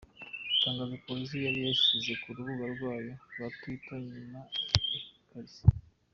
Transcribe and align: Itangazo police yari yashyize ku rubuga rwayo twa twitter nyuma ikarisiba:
Itangazo 0.53 0.95
police 1.05 1.35
yari 1.45 1.59
yashyize 1.67 2.11
ku 2.21 2.27
rubuga 2.35 2.65
rwayo 2.73 3.11
twa 3.31 3.47
twitter 3.57 3.97
nyuma 4.11 4.39
ikarisiba: 5.21 5.75